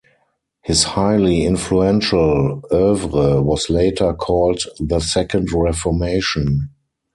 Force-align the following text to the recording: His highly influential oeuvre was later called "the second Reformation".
His 0.63 0.81
highly 0.83 1.45
influential 1.45 2.63
oeuvre 2.73 3.39
was 3.43 3.69
later 3.69 4.15
called 4.15 4.63
"the 4.79 4.99
second 4.99 5.53
Reformation". 5.53 6.71